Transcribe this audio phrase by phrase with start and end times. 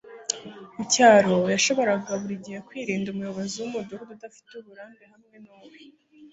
[0.75, 5.69] mucyaro, yashoboraga buri gihe kwirinda umuyobozi wumudugudu udafite uburambe hamwe nuwe